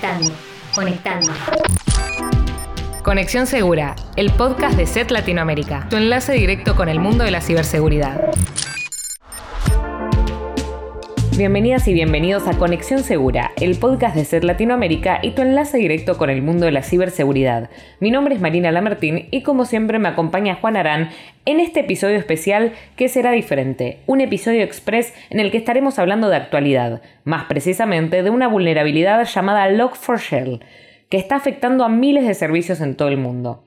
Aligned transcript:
Conectando, 0.00 0.32
conectando. 0.74 1.32
Conexión 3.02 3.48
Segura, 3.48 3.96
el 4.14 4.30
podcast 4.30 4.76
de 4.76 4.86
SET 4.86 5.10
Latinoamérica, 5.10 5.88
tu 5.90 5.96
enlace 5.96 6.34
directo 6.34 6.76
con 6.76 6.88
el 6.88 7.00
mundo 7.00 7.24
de 7.24 7.32
la 7.32 7.40
ciberseguridad. 7.40 8.30
Bienvenidas 11.38 11.86
y 11.86 11.92
bienvenidos 11.92 12.48
a 12.48 12.58
Conexión 12.58 13.04
Segura, 13.04 13.52
el 13.60 13.78
podcast 13.78 14.16
de 14.16 14.24
SET 14.24 14.42
Latinoamérica 14.42 15.20
y 15.22 15.36
tu 15.36 15.42
enlace 15.42 15.78
directo 15.78 16.18
con 16.18 16.30
el 16.30 16.42
mundo 16.42 16.64
de 16.64 16.72
la 16.72 16.82
ciberseguridad. 16.82 17.70
Mi 18.00 18.10
nombre 18.10 18.34
es 18.34 18.40
Marina 18.40 18.72
Lamartín 18.72 19.28
y 19.30 19.44
como 19.44 19.64
siempre 19.64 20.00
me 20.00 20.08
acompaña 20.08 20.56
Juan 20.56 20.76
Arán 20.76 21.10
en 21.44 21.60
este 21.60 21.78
episodio 21.78 22.16
especial 22.16 22.72
que 22.96 23.08
será 23.08 23.30
diferente, 23.30 24.00
un 24.06 24.20
episodio 24.20 24.64
express 24.64 25.14
en 25.30 25.38
el 25.38 25.52
que 25.52 25.58
estaremos 25.58 26.00
hablando 26.00 26.28
de 26.28 26.34
actualidad, 26.34 27.02
más 27.22 27.44
precisamente 27.44 28.24
de 28.24 28.30
una 28.30 28.48
vulnerabilidad 28.48 29.24
llamada 29.24 29.70
Log4Shell, 29.70 30.60
que 31.08 31.18
está 31.18 31.36
afectando 31.36 31.84
a 31.84 31.88
miles 31.88 32.26
de 32.26 32.34
servicios 32.34 32.80
en 32.80 32.96
todo 32.96 33.06
el 33.06 33.16
mundo. 33.16 33.62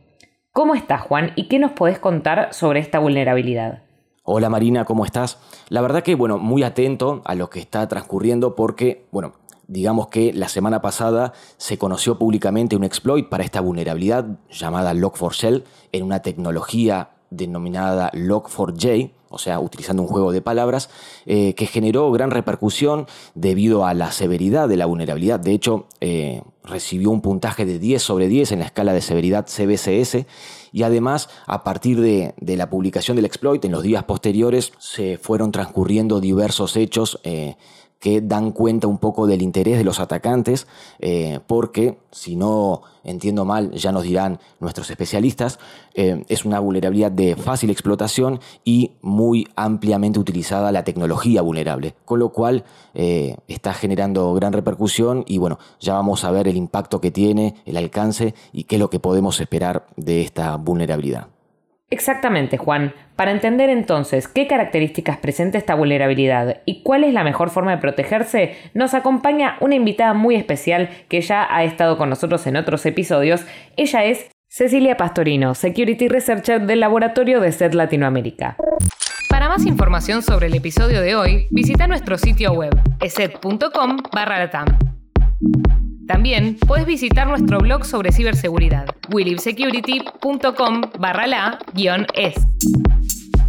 ¿Cómo 0.52 0.75
estás 0.75 1.03
Juan 1.03 1.31
y 1.38 1.47
qué 1.47 1.58
nos 1.58 1.72
podés 1.72 1.99
contar 1.99 2.53
sobre 2.53 2.81
esta 2.81 2.99
vulnerabilidad? 2.99 3.83
Hola 4.23 4.49
Marina, 4.49 4.85
¿cómo 4.85 5.03
estás? 5.03 5.39
La 5.70 5.81
verdad 5.81 6.03
que, 6.03 6.13
bueno, 6.13 6.38
muy 6.38 6.61
atento 6.61 7.23
a 7.25 7.34
lo 7.34 7.49
que 7.49 7.59
está 7.59 7.88
transcurriendo 7.88 8.53
porque, 8.53 9.07
bueno, 9.11 9.34
digamos 9.66 10.09
que 10.09 10.31
la 10.31 10.47
semana 10.47 10.80
pasada 10.80 11.34
se 11.57 11.80
conoció 11.80 12.20
públicamente 12.20 12.75
un 12.75 12.84
exploit 12.84 13.27
para 13.30 13.44
esta 13.44 13.61
vulnerabilidad 13.61 14.38
llamada 14.52 14.94
Log4Shell 14.94 15.63
en 15.91 16.03
una 16.03 16.21
tecnología 16.21 17.09
denominada 17.31 18.11
Log4j, 18.11 19.11
o 19.31 19.38
sea, 19.38 19.59
utilizando 19.59 20.03
un 20.03 20.09
juego 20.09 20.31
de 20.31 20.41
palabras, 20.41 20.90
eh, 21.26 21.55
que 21.55 21.66
generó 21.66 22.12
gran 22.12 22.31
repercusión 22.31 23.08
debido 23.34 23.85
a 23.85 23.94
la 23.94 24.12
severidad 24.12 24.67
de 24.67 24.77
la 24.77 24.85
vulnerabilidad. 24.85 25.39
De 25.39 25.53
hecho, 25.53 25.88
eh, 26.02 26.42
recibió 26.64 27.09
un 27.09 27.22
puntaje 27.22 27.66
de 27.66 27.80
10 27.80 28.03
sobre 28.03 28.28
10 28.28 28.52
en 28.52 28.59
la 28.59 28.66
escala 28.66 28.94
de 28.94 29.02
severidad 29.02 29.47
CBCS 29.47 30.25
y 30.72 30.83
además, 30.83 31.30
a 31.47 31.64
partir 31.64 32.00
de, 32.00 32.33
la 32.39 32.70
publicación 32.70 33.16
del 33.16 33.25
exploit, 33.25 33.64
en 33.66 33.72
los 33.72 33.83
días 33.83 34.03
posteriores 34.03 34.73
se 34.80 35.17
fueron 35.17 35.52
transcurriendo 35.52 36.20
diversos 36.20 36.75
hechos. 36.77 37.20
Eh, 37.23 37.55
que 38.02 38.19
dan 38.19 38.52
cuenta 38.52 38.88
un 38.88 38.97
poco 38.97 39.27
del 39.27 39.41
interés 39.41 39.77
de 39.77 39.83
los 39.85 39.99
atacantes, 39.99 40.67
eh, 40.99 41.39
porque 41.45 41.99
si 42.11 42.35
no 42.35 42.81
entiendo 43.03 43.45
mal, 43.45 43.71
ya 43.71 43.91
nos 43.91 44.03
dirán 44.03 44.39
nuestros 44.59 44.89
especialistas, 44.89 45.59
eh, 45.93 46.25
es 46.27 46.43
una 46.43 46.59
vulnerabilidad 46.59 47.11
de 47.11 47.35
fácil 47.35 47.69
explotación 47.69 48.39
y 48.66 48.93
muy 49.02 49.47
ampliamente 49.55 50.19
utilizada 50.19 50.71
la 50.71 50.83
tecnología 50.83 51.43
vulnerable, 51.43 51.93
con 52.03 52.19
lo 52.19 52.30
cual 52.30 52.63
eh, 52.95 53.38
está 53.47 53.73
generando 53.73 54.33
gran 54.33 54.52
repercusión 54.52 55.23
y 55.27 55.38
bueno, 55.38 55.59
ya 55.80 55.93
vamos 55.93 56.23
a 56.23 56.31
ver 56.31 56.47
el 56.47 56.58
impacto 56.58 56.99
que 57.02 57.11
tiene, 57.11 57.55
el 57.65 57.77
alcance 57.77 58.33
y 58.52 58.63
qué 58.63 58.77
es 58.77 58.80
lo 58.80 58.89
que 58.89 58.99
podemos 58.99 59.39
esperar 59.39 59.86
de 59.95 60.23
esta 60.23 60.55
vulnerabilidad. 60.58 61.27
Exactamente, 61.92 62.58
Juan. 62.58 62.94
Para 63.17 63.31
entender 63.31 63.70
entonces 63.70 64.28
qué 64.28 64.47
características 64.47 65.17
presenta 65.17 65.58
esta 65.58 65.75
vulnerabilidad 65.75 66.61
y 66.66 66.81
cuál 66.83 67.03
es 67.03 67.14
la 67.14 67.23
mejor 67.23 67.50
forma 67.50 67.72
de 67.72 67.78
protegerse, 67.78 68.56
nos 68.73 68.94
acompaña 68.94 69.58
una 69.59 69.75
invitada 69.75 70.14
muy 70.14 70.36
especial 70.36 70.89
que 71.09 71.22
ya 71.22 71.45
ha 71.53 71.64
estado 71.64 71.98
con 71.98 72.09
nosotros 72.09 72.48
en 72.48 72.56
otros 72.56 72.86
episodios. 72.86 73.45
Ella 73.75 74.06
es 74.06 74.31
Cecilia 74.50 74.98
Pastorino, 74.98 75.53
Security 75.53 76.08
Researcher 76.08 76.61
del 76.61 76.80
Laboratorio 76.80 77.42
de 77.42 77.52
SET 77.52 77.73
Latinoamérica. 77.73 78.55
Para 79.30 79.50
más 79.50 79.66
información 79.66 80.23
sobre 80.23 80.48
el 80.48 80.55
episodio 80.55 81.02
de 81.02 81.16
hoy, 81.16 81.48
visita 81.52 81.88
nuestro 81.88 82.17
sitio 82.17 82.53
web, 82.53 82.73
eset.com 83.02 83.98
barra 84.14 84.50
también 86.12 86.58
puedes 86.67 86.86
visitar 86.86 87.26
nuestro 87.26 87.59
blog 87.59 87.86
sobre 87.86 88.12
ciberseguridad, 88.12 88.86
willibsecurity.com 89.14 90.82
barra 90.99 91.26
la 91.26 91.58
es. 92.14 92.36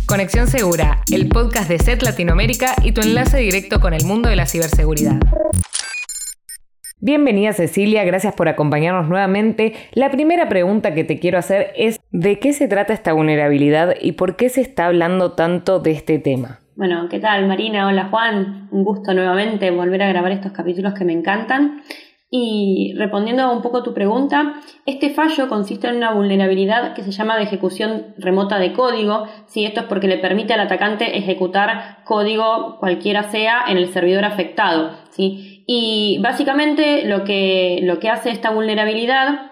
Conexión 0.07 0.47
Segura, 0.47 1.01
el 1.11 1.29
podcast 1.29 1.69
de 1.69 1.81
SET 1.81 2.03
Latinoamérica 2.05 2.77
y 2.85 2.93
tu 2.93 3.01
enlace 3.01 3.39
directo 3.39 3.81
con 3.81 3.95
el 3.95 4.05
mundo 4.05 4.29
de 4.29 4.37
la 4.37 4.47
ciberseguridad. 4.47 5.19
Bienvenida 7.01 7.53
Cecilia, 7.53 8.05
gracias 8.05 8.33
por 8.35 8.49
acompañarnos 8.49 9.09
nuevamente. 9.09 9.75
La 9.91 10.13
primera 10.13 10.49
pregunta 10.49 10.95
que 10.95 11.03
te 11.03 11.19
quiero 11.19 11.39
hacer 11.39 11.73
es 11.75 11.99
¿de 12.13 12.39
qué 12.39 12.53
se 12.53 12.69
trata 12.69 12.93
esta 12.93 13.13
vulnerabilidad 13.13 13.97
y 14.01 14.13
por 14.13 14.37
qué 14.37 14.49
se 14.49 14.61
está 14.61 14.87
hablando 14.87 15.33
tanto 15.33 15.81
de 15.81 15.91
este 15.91 16.21
tema? 16.21 16.61
Bueno, 16.77 17.09
¿qué 17.11 17.19
tal 17.19 17.49
Marina? 17.49 17.89
Hola 17.89 18.07
Juan, 18.09 18.69
un 18.71 18.85
gusto 18.85 19.15
nuevamente 19.15 19.73
volver 19.73 20.03
a 20.03 20.09
grabar 20.09 20.31
estos 20.31 20.53
capítulos 20.53 20.95
que 20.95 21.05
me 21.05 21.13
encantan. 21.13 21.83
Y 22.35 22.95
respondiendo 22.97 23.53
un 23.53 23.61
poco 23.61 23.79
a 23.79 23.83
tu 23.83 23.93
pregunta, 23.93 24.55
este 24.87 25.11
fallo 25.11 25.51
consiste 25.51 25.89
en 25.89 25.97
una 25.97 26.15
vulnerabilidad 26.15 26.95
que 26.95 27.03
se 27.03 27.11
llama 27.11 27.37
de 27.37 27.43
ejecución 27.43 28.15
remota 28.17 28.59
de 28.59 28.73
código. 28.73 29.27
Si 29.45 29.67
esto 29.67 29.81
es 29.81 29.87
porque 29.87 30.09
le 30.09 30.17
permite 30.17 30.55
al 30.55 30.61
atacante 30.61 31.19
ejecutar 31.19 31.99
código 32.05 32.79
cualquiera 32.81 33.25
sea 33.25 33.65
en 33.69 33.77
el 33.77 33.93
servidor 33.93 34.25
afectado. 34.25 34.93
¿sí? 35.11 35.63
Y 35.67 36.21
básicamente 36.23 37.05
lo 37.05 37.23
que, 37.25 37.81
lo 37.83 37.99
que 37.99 38.09
hace 38.09 38.31
esta 38.31 38.49
vulnerabilidad 38.49 39.51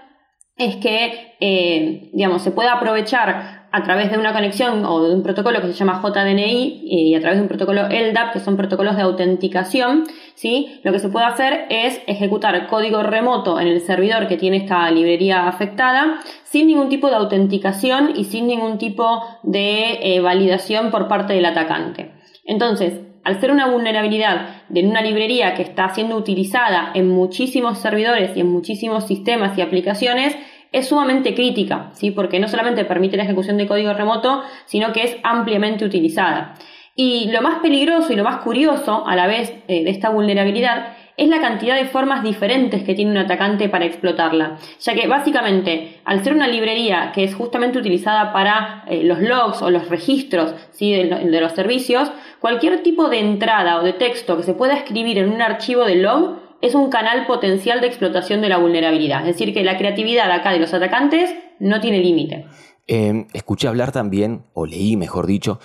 es 0.56 0.76
que, 0.76 1.36
eh, 1.38 2.08
digamos, 2.14 2.40
se 2.40 2.50
puede 2.50 2.70
aprovechar 2.70 3.60
a 3.72 3.82
través 3.82 4.10
de 4.10 4.18
una 4.18 4.32
conexión 4.32 4.84
o 4.84 5.06
de 5.06 5.14
un 5.14 5.22
protocolo 5.22 5.60
que 5.60 5.68
se 5.68 5.74
llama 5.74 6.02
JDNI 6.02 6.80
y 6.82 7.14
a 7.14 7.20
través 7.20 7.38
de 7.38 7.42
un 7.42 7.48
protocolo 7.48 7.88
LDAP, 7.88 8.32
que 8.32 8.40
son 8.40 8.56
protocolos 8.56 8.96
de 8.96 9.02
autenticación, 9.02 10.04
¿sí? 10.40 10.80
lo 10.84 10.90
que 10.90 10.98
se 10.98 11.10
puede 11.10 11.26
hacer 11.26 11.66
es 11.68 12.00
ejecutar 12.06 12.66
código 12.66 13.02
remoto 13.02 13.60
en 13.60 13.68
el 13.68 13.82
servidor 13.82 14.26
que 14.26 14.38
tiene 14.38 14.56
esta 14.56 14.90
librería 14.90 15.46
afectada 15.46 16.18
sin 16.44 16.68
ningún 16.68 16.88
tipo 16.88 17.10
de 17.10 17.16
autenticación 17.16 18.14
y 18.16 18.24
sin 18.24 18.46
ningún 18.46 18.78
tipo 18.78 19.22
de 19.42 19.98
eh, 20.00 20.20
validación 20.20 20.90
por 20.90 21.08
parte 21.08 21.34
del 21.34 21.44
atacante. 21.44 22.12
Entonces, 22.46 23.02
al 23.22 23.38
ser 23.38 23.50
una 23.50 23.66
vulnerabilidad 23.66 24.62
de 24.70 24.82
una 24.82 25.02
librería 25.02 25.52
que 25.52 25.60
está 25.60 25.90
siendo 25.90 26.16
utilizada 26.16 26.90
en 26.94 27.10
muchísimos 27.10 27.76
servidores 27.76 28.34
y 28.34 28.40
en 28.40 28.50
muchísimos 28.50 29.06
sistemas 29.06 29.58
y 29.58 29.60
aplicaciones, 29.60 30.34
es 30.72 30.88
sumamente 30.88 31.34
crítica, 31.34 31.90
¿sí? 31.92 32.12
porque 32.12 32.40
no 32.40 32.48
solamente 32.48 32.86
permite 32.86 33.18
la 33.18 33.24
ejecución 33.24 33.58
de 33.58 33.66
código 33.66 33.92
remoto, 33.92 34.42
sino 34.64 34.94
que 34.94 35.02
es 35.02 35.16
ampliamente 35.22 35.84
utilizada. 35.84 36.54
Y 36.94 37.30
lo 37.30 37.40
más 37.42 37.60
peligroso 37.60 38.12
y 38.12 38.16
lo 38.16 38.24
más 38.24 38.42
curioso 38.42 39.06
a 39.06 39.16
la 39.16 39.26
vez 39.26 39.52
eh, 39.68 39.84
de 39.84 39.90
esta 39.90 40.10
vulnerabilidad 40.10 40.96
es 41.16 41.28
la 41.28 41.40
cantidad 41.40 41.76
de 41.76 41.84
formas 41.84 42.22
diferentes 42.22 42.82
que 42.82 42.94
tiene 42.94 43.10
un 43.10 43.18
atacante 43.18 43.68
para 43.68 43.84
explotarla, 43.84 44.56
ya 44.80 44.94
que 44.94 45.06
básicamente 45.06 46.00
al 46.04 46.24
ser 46.24 46.32
una 46.32 46.48
librería 46.48 47.12
que 47.14 47.24
es 47.24 47.34
justamente 47.34 47.78
utilizada 47.78 48.32
para 48.32 48.84
eh, 48.88 49.02
los 49.04 49.20
logs 49.20 49.60
o 49.60 49.70
los 49.70 49.88
registros 49.88 50.54
¿sí? 50.72 50.92
de 50.94 51.40
los 51.40 51.52
servicios, 51.52 52.10
cualquier 52.40 52.82
tipo 52.82 53.08
de 53.08 53.18
entrada 53.18 53.78
o 53.78 53.82
de 53.82 53.92
texto 53.92 54.36
que 54.36 54.44
se 54.44 54.54
pueda 54.54 54.74
escribir 54.74 55.18
en 55.18 55.30
un 55.30 55.42
archivo 55.42 55.84
de 55.84 55.96
log 55.96 56.38
es 56.62 56.74
un 56.74 56.90
canal 56.90 57.26
potencial 57.26 57.80
de 57.80 57.86
explotación 57.86 58.40
de 58.40 58.48
la 58.48 58.58
vulnerabilidad. 58.58 59.20
Es 59.20 59.38
decir, 59.38 59.54
que 59.54 59.64
la 59.64 59.78
creatividad 59.78 60.30
acá 60.30 60.52
de 60.52 60.58
los 60.58 60.74
atacantes 60.74 61.34
no 61.58 61.80
tiene 61.80 62.00
límite. 62.00 62.46
Em, 62.86 63.26
escuché 63.34 63.68
hablar 63.68 63.92
también, 63.92 64.44
o 64.52 64.66
leí 64.66 64.96
mejor 64.96 65.26
dicho, 65.26 65.60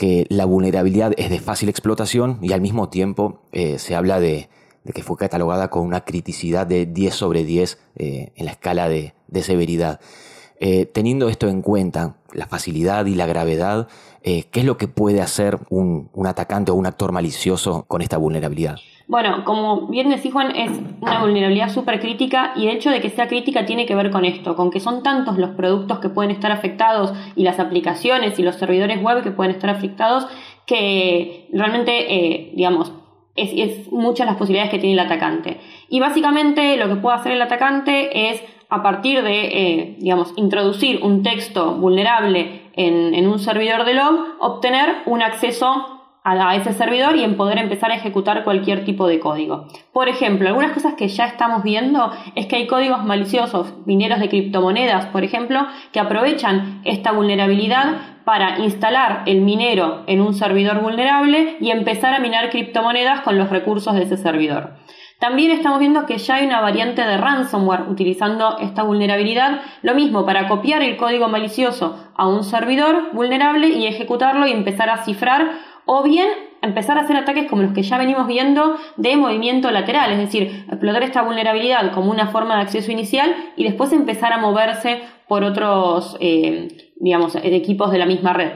que 0.00 0.24
la 0.30 0.46
vulnerabilidad 0.46 1.12
es 1.18 1.28
de 1.28 1.40
fácil 1.40 1.68
explotación 1.68 2.38
y 2.40 2.54
al 2.54 2.62
mismo 2.62 2.88
tiempo 2.88 3.42
eh, 3.52 3.78
se 3.78 3.94
habla 3.94 4.18
de, 4.18 4.48
que 4.94 5.02
fue 5.02 5.18
catalogada 5.18 5.68
con 5.68 5.82
una 5.82 6.06
criticidad 6.06 6.66
de 6.66 6.86
10 6.86 7.14
sobre 7.14 7.44
10 7.44 7.78
eh, 7.96 8.32
en 8.34 8.46
la 8.46 8.52
escala 8.52 8.88
de, 8.88 9.12
severidad. 9.42 10.00
Eh, 10.58 10.86
teniendo 10.86 11.28
esto 11.28 11.48
en 11.48 11.60
cuenta, 11.60 12.16
la 12.32 12.46
facilidad 12.46 13.04
y 13.04 13.14
la 13.14 13.26
gravedad, 13.26 13.88
¿qué 14.22 14.48
es 14.50 14.64
lo 14.64 14.78
que 14.78 14.88
puede 14.88 15.20
hacer 15.20 15.58
un 15.68 16.08
atacante 16.24 16.72
o 16.72 16.76
un 16.76 16.86
actor 16.86 17.12
malicioso 17.12 17.84
con 17.86 18.00
esta 18.00 18.16
vulnerabilidad? 18.16 18.78
Bueno, 19.10 19.44
como 19.44 19.88
bien 19.88 20.08
decís 20.08 20.32
Juan, 20.32 20.54
es 20.54 20.70
una 21.00 21.18
vulnerabilidad 21.18 21.68
súper 21.68 21.98
crítica 21.98 22.52
y 22.54 22.68
el 22.68 22.76
hecho 22.76 22.90
de 22.90 23.00
que 23.00 23.10
sea 23.10 23.26
crítica 23.26 23.66
tiene 23.66 23.84
que 23.84 23.96
ver 23.96 24.12
con 24.12 24.24
esto, 24.24 24.54
con 24.54 24.70
que 24.70 24.78
son 24.78 25.02
tantos 25.02 25.36
los 25.36 25.50
productos 25.50 25.98
que 25.98 26.10
pueden 26.10 26.30
estar 26.30 26.52
afectados 26.52 27.12
y 27.34 27.42
las 27.42 27.58
aplicaciones 27.58 28.38
y 28.38 28.44
los 28.44 28.54
servidores 28.54 29.02
web 29.02 29.24
que 29.24 29.32
pueden 29.32 29.50
estar 29.50 29.68
afectados 29.68 30.28
que 30.64 31.48
realmente, 31.52 32.14
eh, 32.14 32.52
digamos, 32.54 32.92
es, 33.34 33.90
muchas 33.90 34.28
las 34.28 34.36
posibilidades 34.36 34.70
que 34.70 34.78
tiene 34.78 34.92
el 34.92 35.04
atacante. 35.04 35.58
Y 35.88 35.98
básicamente 35.98 36.76
lo 36.76 36.86
que 36.86 36.94
puede 36.94 37.16
hacer 37.16 37.32
el 37.32 37.42
atacante 37.42 38.30
es 38.30 38.40
a 38.68 38.80
partir 38.80 39.24
de, 39.24 39.40
eh, 39.40 39.96
digamos, 39.98 40.32
introducir 40.36 41.00
un 41.02 41.24
texto 41.24 41.72
vulnerable 41.72 42.70
en 42.74 43.26
un 43.26 43.40
servidor 43.40 43.84
de 43.84 43.94
log, 43.94 44.36
obtener 44.38 44.98
un 45.06 45.20
acceso 45.20 45.99
a 46.22 46.54
ese 46.56 46.72
servidor 46.72 47.16
y 47.16 47.24
en 47.24 47.36
poder 47.36 47.58
empezar 47.58 47.90
a 47.90 47.94
ejecutar 47.94 48.44
cualquier 48.44 48.84
tipo 48.84 49.06
de 49.06 49.20
código. 49.20 49.66
Por 49.92 50.08
ejemplo, 50.08 50.48
algunas 50.48 50.72
cosas 50.72 50.94
que 50.94 51.08
ya 51.08 51.26
estamos 51.26 51.62
viendo 51.62 52.12
es 52.34 52.46
que 52.46 52.56
hay 52.56 52.66
códigos 52.66 53.04
maliciosos, 53.04 53.74
mineros 53.86 54.20
de 54.20 54.28
criptomonedas, 54.28 55.06
por 55.06 55.24
ejemplo, 55.24 55.66
que 55.92 56.00
aprovechan 56.00 56.82
esta 56.84 57.12
vulnerabilidad 57.12 57.96
para 58.24 58.58
instalar 58.60 59.22
el 59.26 59.40
minero 59.40 60.04
en 60.06 60.20
un 60.20 60.34
servidor 60.34 60.80
vulnerable 60.80 61.56
y 61.60 61.70
empezar 61.70 62.14
a 62.14 62.20
minar 62.20 62.50
criptomonedas 62.50 63.22
con 63.22 63.38
los 63.38 63.50
recursos 63.50 63.94
de 63.94 64.02
ese 64.02 64.16
servidor. 64.16 64.74
También 65.20 65.50
estamos 65.50 65.80
viendo 65.80 66.06
que 66.06 66.16
ya 66.16 66.36
hay 66.36 66.46
una 66.46 66.62
variante 66.62 67.02
de 67.02 67.18
ransomware 67.18 67.90
utilizando 67.90 68.56
esta 68.58 68.84
vulnerabilidad. 68.84 69.60
Lo 69.82 69.94
mismo 69.94 70.24
para 70.24 70.48
copiar 70.48 70.82
el 70.82 70.96
código 70.96 71.28
malicioso 71.28 71.98
a 72.16 72.26
un 72.26 72.42
servidor 72.42 73.12
vulnerable 73.12 73.68
y 73.68 73.86
ejecutarlo 73.86 74.46
y 74.46 74.52
empezar 74.52 74.88
a 74.88 75.04
cifrar 75.04 75.50
o 75.92 76.04
bien 76.04 76.28
empezar 76.62 76.96
a 76.98 77.00
hacer 77.00 77.16
ataques 77.16 77.50
como 77.50 77.62
los 77.62 77.72
que 77.72 77.82
ya 77.82 77.98
venimos 77.98 78.28
viendo 78.28 78.76
de 78.96 79.16
movimiento 79.16 79.72
lateral, 79.72 80.12
es 80.12 80.18
decir, 80.18 80.66
explotar 80.68 81.02
esta 81.02 81.22
vulnerabilidad 81.22 81.92
como 81.92 82.12
una 82.12 82.28
forma 82.28 82.54
de 82.54 82.62
acceso 82.62 82.92
inicial 82.92 83.34
y 83.56 83.64
después 83.64 83.92
empezar 83.92 84.32
a 84.32 84.38
moverse 84.38 85.00
por 85.26 85.42
otros, 85.42 86.16
eh, 86.20 86.92
digamos, 87.00 87.34
equipos 87.42 87.90
de 87.90 87.98
la 87.98 88.06
misma 88.06 88.32
red. 88.34 88.52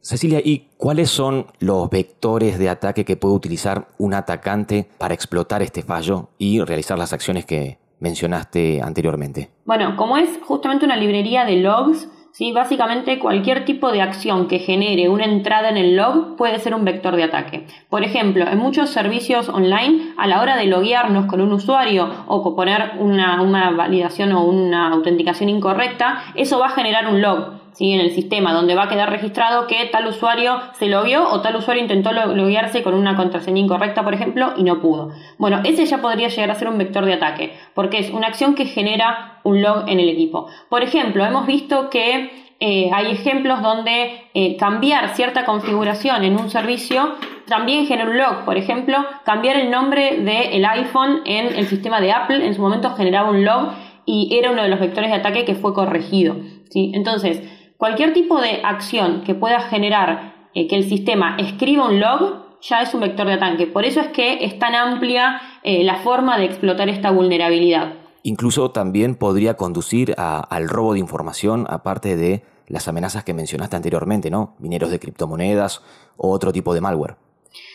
Cecilia, 0.00 0.40
¿y 0.44 0.70
cuáles 0.76 1.10
son 1.10 1.46
los 1.60 1.88
vectores 1.90 2.58
de 2.58 2.68
ataque 2.68 3.04
que 3.04 3.16
puede 3.16 3.36
utilizar 3.36 3.86
un 3.98 4.12
atacante 4.12 4.88
para 4.98 5.14
explotar 5.14 5.62
este 5.62 5.82
fallo 5.82 6.30
y 6.38 6.60
realizar 6.60 6.98
las 6.98 7.12
acciones 7.12 7.46
que 7.46 7.78
mencionaste 8.00 8.82
anteriormente? 8.82 9.50
Bueno, 9.64 9.94
como 9.96 10.16
es 10.16 10.40
justamente 10.44 10.84
una 10.84 10.96
librería 10.96 11.44
de 11.44 11.54
logs, 11.54 12.08
¿sí? 12.34 12.52
básicamente 12.52 13.18
cualquier 13.18 13.64
tipo 13.64 13.92
de 13.92 14.02
acción 14.02 14.48
que 14.48 14.58
genere 14.58 15.08
una 15.08 15.24
entrada 15.24 15.68
en 15.68 15.76
el 15.76 15.96
log 15.96 16.36
puede 16.36 16.58
ser 16.58 16.74
un 16.74 16.84
vector 16.84 17.16
de 17.16 17.22
ataque. 17.22 17.66
Por 17.88 18.02
ejemplo, 18.02 18.44
en 18.46 18.58
muchos 18.58 18.90
servicios 18.90 19.48
online, 19.48 20.12
a 20.16 20.26
la 20.26 20.42
hora 20.42 20.56
de 20.56 20.66
loguearnos 20.66 21.26
con 21.26 21.40
un 21.40 21.52
usuario 21.52 22.10
o 22.26 22.54
poner 22.56 22.92
una, 22.98 23.40
una 23.40 23.70
validación 23.70 24.32
o 24.32 24.44
una 24.44 24.92
autenticación 24.92 25.48
incorrecta, 25.48 26.22
eso 26.34 26.58
va 26.58 26.66
a 26.66 26.70
generar 26.70 27.06
un 27.06 27.22
log 27.22 27.63
en 27.78 28.00
el 28.00 28.10
sistema, 28.12 28.52
donde 28.52 28.74
va 28.74 28.84
a 28.84 28.88
quedar 28.88 29.10
registrado 29.10 29.66
que 29.66 29.86
tal 29.86 30.06
usuario 30.06 30.60
se 30.74 30.86
logueó 30.86 31.28
o 31.28 31.40
tal 31.40 31.56
usuario 31.56 31.82
intentó 31.82 32.12
loguearse 32.12 32.82
con 32.82 32.94
una 32.94 33.16
contraseña 33.16 33.60
incorrecta, 33.60 34.04
por 34.04 34.14
ejemplo, 34.14 34.52
y 34.56 34.62
no 34.62 34.80
pudo. 34.80 35.10
Bueno, 35.38 35.60
ese 35.64 35.84
ya 35.86 35.98
podría 35.98 36.28
llegar 36.28 36.50
a 36.50 36.54
ser 36.54 36.68
un 36.68 36.78
vector 36.78 37.04
de 37.04 37.14
ataque, 37.14 37.54
porque 37.74 37.98
es 37.98 38.10
una 38.10 38.28
acción 38.28 38.54
que 38.54 38.66
genera 38.66 39.40
un 39.42 39.62
log 39.62 39.88
en 39.88 40.00
el 40.00 40.08
equipo. 40.08 40.46
Por 40.68 40.82
ejemplo, 40.82 41.24
hemos 41.24 41.46
visto 41.46 41.90
que 41.90 42.30
eh, 42.60 42.90
hay 42.92 43.10
ejemplos 43.10 43.60
donde 43.60 44.28
eh, 44.32 44.56
cambiar 44.56 45.14
cierta 45.14 45.44
configuración 45.44 46.22
en 46.24 46.38
un 46.38 46.50
servicio 46.50 47.14
también 47.46 47.86
genera 47.86 48.08
un 48.08 48.16
log. 48.16 48.44
Por 48.44 48.56
ejemplo, 48.56 48.96
cambiar 49.24 49.56
el 49.56 49.70
nombre 49.70 50.18
del 50.18 50.64
iPhone 50.64 51.22
en 51.26 51.54
el 51.56 51.66
sistema 51.66 52.00
de 52.00 52.12
Apple 52.12 52.46
en 52.46 52.54
su 52.54 52.62
momento 52.62 52.94
generaba 52.94 53.30
un 53.30 53.44
log 53.44 53.72
y 54.06 54.36
era 54.38 54.50
uno 54.50 54.62
de 54.62 54.68
los 54.68 54.80
vectores 54.80 55.10
de 55.10 55.16
ataque 55.16 55.44
que 55.44 55.54
fue 55.54 55.74
corregido. 55.74 56.36
¿sí? 56.70 56.92
Entonces, 56.94 57.42
Cualquier 57.76 58.12
tipo 58.12 58.40
de 58.40 58.60
acción 58.62 59.22
que 59.22 59.34
pueda 59.34 59.60
generar 59.60 60.34
eh, 60.54 60.68
que 60.68 60.76
el 60.76 60.88
sistema 60.88 61.36
escriba 61.38 61.88
un 61.88 62.00
log 62.00 62.44
ya 62.62 62.80
es 62.80 62.94
un 62.94 63.00
vector 63.00 63.26
de 63.26 63.34
ataque. 63.34 63.66
Por 63.66 63.84
eso 63.84 64.00
es 64.00 64.08
que 64.08 64.44
es 64.44 64.58
tan 64.58 64.74
amplia 64.74 65.40
eh, 65.62 65.84
la 65.84 65.96
forma 65.96 66.38
de 66.38 66.44
explotar 66.44 66.88
esta 66.88 67.10
vulnerabilidad. 67.10 67.94
Incluso 68.22 68.70
también 68.70 69.16
podría 69.16 69.54
conducir 69.54 70.14
al 70.16 70.68
robo 70.68 70.94
de 70.94 70.98
información, 70.98 71.66
aparte 71.68 72.16
de 72.16 72.42
las 72.68 72.88
amenazas 72.88 73.22
que 73.22 73.34
mencionaste 73.34 73.76
anteriormente, 73.76 74.30
¿no? 74.30 74.54
Mineros 74.58 74.90
de 74.90 74.98
criptomonedas 74.98 75.82
o 76.16 76.30
otro 76.30 76.50
tipo 76.50 76.72
de 76.72 76.80
malware. 76.80 77.16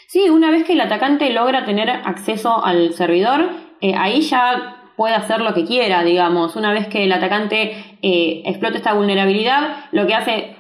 Sí, 0.08 0.28
una 0.30 0.50
vez 0.50 0.66
que 0.66 0.74
el 0.74 0.82
atacante 0.82 1.30
logra 1.30 1.66
tener 1.66 1.90
acceso 1.90 2.66
al 2.66 2.94
servidor, 2.94 3.52
eh, 3.80 3.94
ahí 3.96 4.22
ya 4.22 4.79
puede 5.00 5.16
hacer 5.16 5.40
lo 5.40 5.54
que 5.54 5.64
quiera, 5.64 6.04
digamos. 6.04 6.58
Una 6.58 6.74
vez 6.74 6.88
que 6.88 7.06
el 7.06 7.14
atacante 7.14 7.72
eh, 8.02 8.42
explota 8.44 8.76
esta 8.76 8.92
vulnerabilidad, 8.92 9.86
lo 9.94 10.06
que 10.06 10.14
hace 10.14 10.56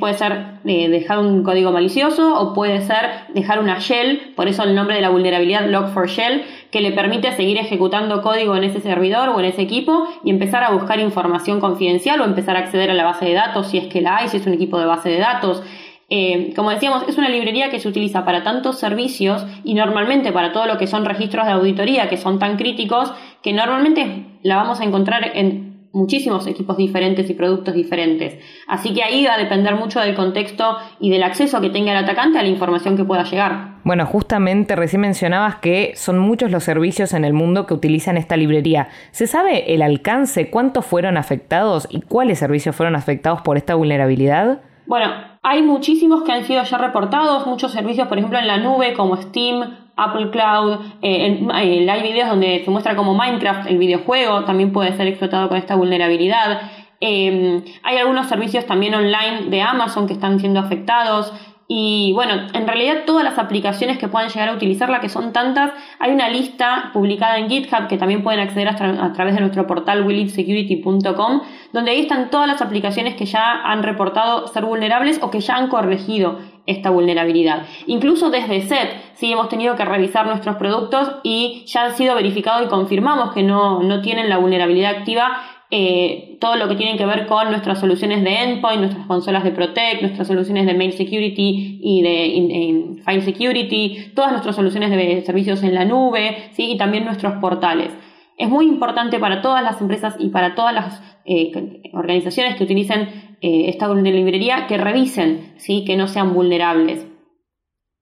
puede 0.00 0.14
ser 0.14 0.58
eh, 0.64 0.88
dejar 0.88 1.20
un 1.20 1.44
código 1.44 1.70
malicioso 1.70 2.40
o 2.40 2.54
puede 2.54 2.80
ser 2.80 3.10
dejar 3.34 3.60
una 3.60 3.78
shell, 3.78 4.32
por 4.34 4.48
eso 4.48 4.64
el 4.64 4.74
nombre 4.74 4.96
de 4.96 5.02
la 5.02 5.10
vulnerabilidad 5.10 5.68
Log4Shell, 5.68 6.42
que 6.72 6.80
le 6.80 6.90
permite 6.90 7.30
seguir 7.36 7.58
ejecutando 7.58 8.20
código 8.20 8.56
en 8.56 8.64
ese 8.64 8.80
servidor 8.80 9.28
o 9.28 9.38
en 9.38 9.46
ese 9.46 9.62
equipo 9.62 10.08
y 10.24 10.30
empezar 10.30 10.64
a 10.64 10.70
buscar 10.70 10.98
información 10.98 11.60
confidencial 11.60 12.20
o 12.20 12.24
empezar 12.24 12.56
a 12.56 12.60
acceder 12.60 12.90
a 12.90 12.94
la 12.94 13.04
base 13.04 13.26
de 13.26 13.34
datos 13.34 13.68
si 13.68 13.78
es 13.78 13.86
que 13.86 14.00
la 14.00 14.16
hay, 14.16 14.28
si 14.28 14.38
es 14.38 14.46
un 14.46 14.54
equipo 14.54 14.76
de 14.80 14.86
base 14.86 15.08
de 15.08 15.18
datos. 15.18 15.62
Eh, 16.10 16.52
como 16.54 16.70
decíamos, 16.70 17.04
es 17.08 17.16
una 17.16 17.28
librería 17.28 17.70
que 17.70 17.80
se 17.80 17.88
utiliza 17.88 18.24
para 18.24 18.42
tantos 18.42 18.78
servicios 18.78 19.46
y 19.64 19.74
normalmente 19.74 20.32
para 20.32 20.52
todo 20.52 20.66
lo 20.66 20.78
que 20.78 20.86
son 20.86 21.04
registros 21.04 21.46
de 21.46 21.52
auditoría 21.52 22.08
que 22.08 22.16
son 22.16 22.38
tan 22.38 22.56
críticos 22.56 23.12
que 23.42 23.52
normalmente 23.52 24.26
la 24.42 24.56
vamos 24.56 24.80
a 24.80 24.84
encontrar 24.84 25.32
en 25.34 25.74
muchísimos 25.94 26.46
equipos 26.48 26.76
diferentes 26.76 27.30
y 27.30 27.34
productos 27.34 27.72
diferentes. 27.72 28.36
Así 28.66 28.92
que 28.92 29.02
ahí 29.02 29.24
va 29.24 29.34
a 29.34 29.38
depender 29.38 29.76
mucho 29.76 30.00
del 30.00 30.14
contexto 30.14 30.76
y 30.98 31.10
del 31.10 31.22
acceso 31.22 31.60
que 31.60 31.70
tenga 31.70 31.92
el 31.92 31.98
atacante 31.98 32.38
a 32.38 32.42
la 32.42 32.48
información 32.48 32.96
que 32.96 33.04
pueda 33.04 33.22
llegar. 33.22 33.76
Bueno, 33.84 34.04
justamente 34.04 34.74
recién 34.74 35.02
mencionabas 35.02 35.56
que 35.56 35.92
son 35.94 36.18
muchos 36.18 36.50
los 36.50 36.64
servicios 36.64 37.14
en 37.14 37.24
el 37.24 37.32
mundo 37.32 37.64
que 37.66 37.74
utilizan 37.74 38.16
esta 38.16 38.36
librería. 38.36 38.88
¿Se 39.12 39.26
sabe 39.26 39.72
el 39.72 39.82
alcance, 39.82 40.50
cuántos 40.50 40.84
fueron 40.84 41.16
afectados 41.16 41.86
y 41.88 42.00
cuáles 42.00 42.40
servicios 42.40 42.74
fueron 42.74 42.96
afectados 42.96 43.40
por 43.42 43.56
esta 43.56 43.76
vulnerabilidad? 43.76 44.62
Bueno, 44.86 45.33
hay 45.44 45.62
muchísimos 45.62 46.22
que 46.22 46.32
han 46.32 46.44
sido 46.44 46.62
ya 46.64 46.78
reportados, 46.78 47.46
muchos 47.46 47.70
servicios, 47.70 48.08
por 48.08 48.16
ejemplo, 48.16 48.38
en 48.38 48.46
la 48.46 48.56
nube 48.56 48.94
como 48.94 49.16
Steam, 49.18 49.76
Apple 49.94 50.30
Cloud, 50.30 50.78
eh, 51.02 51.46
hay 51.52 52.02
videos 52.02 52.30
donde 52.30 52.62
se 52.64 52.70
muestra 52.70 52.96
como 52.96 53.14
Minecraft, 53.14 53.68
el 53.68 53.76
videojuego, 53.76 54.44
también 54.44 54.72
puede 54.72 54.96
ser 54.96 55.06
explotado 55.06 55.50
con 55.50 55.58
esta 55.58 55.76
vulnerabilidad. 55.76 56.62
Eh, 57.00 57.62
hay 57.82 57.96
algunos 57.98 58.26
servicios 58.26 58.64
también 58.64 58.94
online 58.94 59.50
de 59.50 59.60
Amazon 59.60 60.06
que 60.06 60.14
están 60.14 60.40
siendo 60.40 60.60
afectados. 60.60 61.30
Y 61.66 62.12
bueno, 62.12 62.34
en 62.52 62.66
realidad 62.66 63.04
todas 63.06 63.24
las 63.24 63.38
aplicaciones 63.38 63.98
que 63.98 64.08
puedan 64.08 64.28
llegar 64.28 64.50
a 64.50 64.52
utilizarla, 64.52 65.00
que 65.00 65.08
son 65.08 65.32
tantas, 65.32 65.72
hay 65.98 66.12
una 66.12 66.28
lista 66.28 66.90
publicada 66.92 67.38
en 67.38 67.48
GitHub 67.48 67.88
que 67.88 67.96
también 67.96 68.22
pueden 68.22 68.40
acceder 68.40 68.68
a, 68.68 69.12
través 69.12 69.34
de 69.34 69.40
nuestro 69.40 69.66
portal 69.66 70.06
willitsecurity.com, 70.06 71.40
donde 71.72 71.90
ahí 71.90 72.00
están 72.00 72.28
todas 72.28 72.46
las 72.46 72.60
aplicaciones 72.60 73.14
que 73.14 73.24
ya 73.24 73.62
han 73.64 73.82
reportado 73.82 74.46
ser 74.48 74.66
vulnerables 74.66 75.20
o 75.22 75.30
que 75.30 75.40
ya 75.40 75.56
han 75.56 75.68
corregido 75.68 76.38
esta 76.66 76.90
vulnerabilidad. 76.90 77.66
Incluso 77.86 78.30
desde 78.30 78.62
SET, 78.62 78.90
sí 79.14 79.32
hemos 79.32 79.48
tenido 79.48 79.74
que 79.76 79.84
revisar 79.84 80.26
nuestros 80.26 80.56
productos 80.56 81.16
y 81.22 81.64
ya 81.66 81.84
han 81.84 81.94
sido 81.94 82.14
verificados 82.14 82.66
y 82.66 82.68
confirmamos 82.68 83.32
que 83.32 83.42
no, 83.42 83.82
no 83.82 84.00
tienen 84.02 84.28
la 84.28 84.38
vulnerabilidad 84.38 84.96
activa 84.96 85.40
eh, 85.70 86.36
todo 86.40 86.56
lo 86.56 86.68
que 86.68 86.76
tiene 86.76 86.96
que 86.96 87.06
ver 87.06 87.26
con 87.26 87.50
nuestras 87.50 87.80
soluciones 87.80 88.22
de 88.22 88.30
endpoint, 88.30 88.80
nuestras 88.80 89.06
consolas 89.06 89.44
de 89.44 89.50
Protect, 89.50 90.02
nuestras 90.02 90.28
soluciones 90.28 90.66
de 90.66 90.74
Mail 90.74 90.92
Security 90.92 91.80
y 91.82 92.02
de 92.02 93.02
File 93.04 93.22
Security, 93.22 94.12
todas 94.14 94.32
nuestras 94.32 94.56
soluciones 94.56 94.90
de 94.90 95.22
servicios 95.22 95.62
en 95.62 95.74
la 95.74 95.84
nube, 95.84 96.50
¿sí? 96.52 96.72
y 96.72 96.76
también 96.76 97.04
nuestros 97.04 97.34
portales. 97.34 97.90
Es 98.36 98.48
muy 98.48 98.66
importante 98.66 99.18
para 99.18 99.42
todas 99.42 99.62
las 99.62 99.80
empresas 99.80 100.16
y 100.18 100.28
para 100.28 100.54
todas 100.54 100.74
las 100.74 101.02
eh, 101.24 101.52
organizaciones 101.92 102.56
que 102.56 102.64
utilicen 102.64 103.36
eh, 103.40 103.68
esta 103.68 103.92
librería 103.92 104.66
que 104.66 104.76
revisen, 104.76 105.54
¿sí? 105.56 105.84
que 105.84 105.96
no 105.96 106.08
sean 106.08 106.34
vulnerables. 106.34 107.06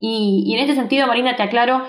Y 0.04 0.52
en 0.52 0.58
este 0.58 0.74
sentido, 0.74 1.06
Marina, 1.06 1.36
te 1.36 1.44
aclaro 1.44 1.82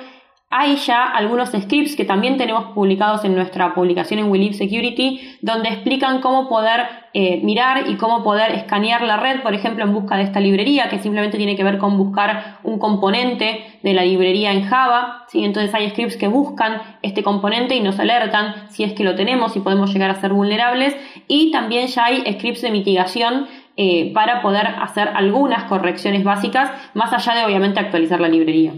hay 0.55 0.75
ya 0.75 1.05
algunos 1.05 1.49
scripts 1.49 1.95
que 1.95 2.05
también 2.05 2.37
tenemos 2.37 2.65
publicados 2.75 3.25
en 3.25 3.33
nuestra 3.33 3.73
publicación 3.73 4.19
en 4.19 4.29
We 4.29 4.53
Security, 4.53 5.37
donde 5.41 5.69
explican 5.69 6.21
cómo 6.21 6.47
poder 6.47 6.81
eh, 7.15 7.41
mirar 7.43 7.89
y 7.89 7.95
cómo 7.95 8.23
poder 8.23 8.51
escanear 8.51 9.01
la 9.01 9.17
red, 9.17 9.41
por 9.41 9.55
ejemplo, 9.55 9.83
en 9.83 9.91
busca 9.91 10.15
de 10.15 10.21
esta 10.21 10.39
librería, 10.39 10.89
que 10.89 10.99
simplemente 10.99 11.37
tiene 11.37 11.55
que 11.55 11.63
ver 11.63 11.79
con 11.79 11.97
buscar 11.97 12.59
un 12.61 12.77
componente 12.77 13.65
de 13.81 13.93
la 13.93 14.05
librería 14.05 14.51
en 14.51 14.65
Java. 14.65 15.25
¿sí? 15.27 15.43
Entonces 15.43 15.73
hay 15.73 15.89
scripts 15.89 16.17
que 16.17 16.27
buscan 16.27 16.83
este 17.01 17.23
componente 17.23 17.75
y 17.75 17.81
nos 17.81 17.99
alertan 17.99 18.69
si 18.69 18.83
es 18.83 18.93
que 18.93 19.03
lo 19.03 19.15
tenemos 19.15 19.55
y 19.55 19.59
podemos 19.59 19.91
llegar 19.91 20.11
a 20.11 20.21
ser 20.21 20.33
vulnerables. 20.33 20.95
Y 21.27 21.49
también 21.49 21.87
ya 21.87 22.05
hay 22.05 22.31
scripts 22.31 22.61
de 22.61 22.69
mitigación 22.69 23.47
eh, 23.75 24.11
para 24.13 24.43
poder 24.43 24.67
hacer 24.67 25.07
algunas 25.15 25.63
correcciones 25.63 26.23
básicas, 26.23 26.71
más 26.93 27.11
allá 27.11 27.33
de 27.39 27.43
obviamente 27.43 27.79
actualizar 27.79 28.21
la 28.21 28.27
librería. 28.27 28.73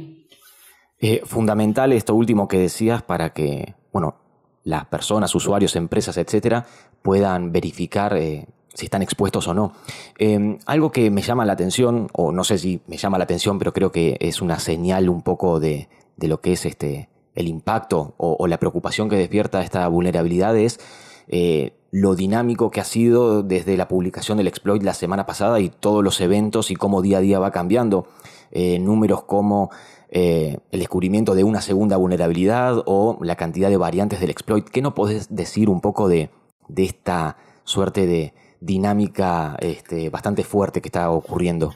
Es 1.05 1.21
fundamental 1.23 1.93
esto 1.93 2.15
último 2.15 2.47
que 2.47 2.57
decías 2.57 3.03
para 3.03 3.31
que, 3.31 3.75
bueno, 3.93 4.15
las 4.63 4.85
personas, 4.85 5.35
usuarios, 5.35 5.75
empresas, 5.75 6.17
etcétera, 6.17 6.65
puedan 7.03 7.51
verificar 7.51 8.17
eh, 8.17 8.47
si 8.73 8.85
están 8.85 9.03
expuestos 9.03 9.47
o 9.47 9.53
no. 9.53 9.73
Em, 10.17 10.57
algo 10.65 10.91
que 10.91 11.11
me 11.11 11.21
llama 11.21 11.45
la 11.45 11.53
atención, 11.53 12.07
o 12.13 12.31
no 12.31 12.43
sé 12.43 12.57
si 12.57 12.81
me 12.87 12.97
llama 12.97 13.19
la 13.19 13.25
atención, 13.25 13.59
pero 13.59 13.71
creo 13.71 13.91
que 13.91 14.17
es 14.19 14.41
una 14.41 14.57
señal 14.57 15.07
un 15.07 15.21
poco 15.21 15.59
de, 15.59 15.89
lo 16.17 16.41
que 16.41 16.53
es 16.53 16.65
este, 16.65 17.07
el 17.35 17.47
impacto 17.49 18.15
o, 18.17 18.47
la 18.47 18.57
preocupación 18.57 19.07
que 19.07 19.15
despierta 19.15 19.61
esta 19.61 19.87
vulnerabilidad 19.87 20.57
es 20.57 20.79
eh, 21.27 21.73
lo 21.91 22.15
dinámico 22.15 22.71
que 22.71 22.81
ha 22.81 22.83
sido 22.83 23.43
desde 23.43 23.77
la 23.77 23.87
publicación 23.87 24.39
del 24.39 24.47
exploit 24.47 24.81
la 24.81 24.95
semana 24.95 25.27
pasada 25.27 25.59
y 25.59 25.69
todos 25.69 26.03
los 26.03 26.19
eventos 26.19 26.71
y 26.71 26.75
cómo 26.75 27.03
día 27.03 27.19
a 27.19 27.21
día 27.21 27.37
va 27.37 27.51
cambiando. 27.51 28.07
Eh, 28.51 28.79
números 28.79 29.23
como 29.23 29.69
eh, 30.09 30.57
el 30.71 30.79
descubrimiento 30.79 31.35
de 31.35 31.43
una 31.43 31.61
segunda 31.61 31.97
vulnerabilidad 31.97 32.83
o 32.85 33.17
la 33.21 33.35
cantidad 33.35 33.69
de 33.69 33.77
variantes 33.77 34.19
del 34.19 34.29
exploit. 34.29 34.67
¿Qué 34.69 34.81
no 34.81 34.93
podés 34.93 35.35
decir 35.35 35.69
un 35.69 35.81
poco 35.81 36.07
de, 36.07 36.29
esta 36.75 37.37
suerte 37.63 38.05
de 38.05 38.33
dinámica 38.59 39.55
este, 39.59 40.09
bastante 40.09 40.43
fuerte 40.43 40.81
que 40.81 40.87
está 40.87 41.09
ocurriendo? 41.09 41.73